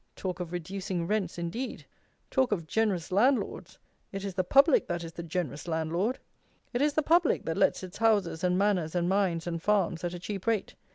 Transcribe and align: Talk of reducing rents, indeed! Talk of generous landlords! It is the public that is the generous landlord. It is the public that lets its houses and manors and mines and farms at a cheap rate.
Talk 0.15 0.39
of 0.39 0.51
reducing 0.51 1.05
rents, 1.05 1.37
indeed! 1.37 1.85
Talk 2.31 2.51
of 2.51 2.65
generous 2.65 3.11
landlords! 3.11 3.77
It 4.11 4.25
is 4.25 4.33
the 4.33 4.43
public 4.43 4.87
that 4.87 5.03
is 5.03 5.11
the 5.13 5.21
generous 5.21 5.67
landlord. 5.67 6.17
It 6.73 6.81
is 6.81 6.93
the 6.95 7.03
public 7.03 7.45
that 7.45 7.55
lets 7.55 7.83
its 7.83 7.97
houses 7.99 8.43
and 8.43 8.57
manors 8.57 8.95
and 8.95 9.07
mines 9.07 9.45
and 9.45 9.61
farms 9.61 10.03
at 10.03 10.15
a 10.15 10.19
cheap 10.19 10.47
rate. 10.47 10.73